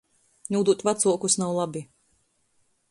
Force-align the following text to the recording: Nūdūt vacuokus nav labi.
Nūdūt 0.55 0.81
vacuokus 0.87 1.39
nav 1.43 1.55
labi. 1.59 1.87